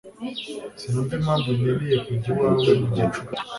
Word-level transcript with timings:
Sinumva 0.79 1.13
impamvu 1.19 1.47
nkeneye 1.57 1.97
kujya 2.05 2.27
iwawe 2.33 2.71
mu 2.79 2.87
gicuku 2.95 3.21